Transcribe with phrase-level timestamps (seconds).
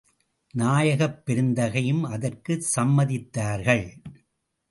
[0.53, 3.85] நாயகப் பெருந்தகையும் அதற்குச் சம்மதித்தார்கள்.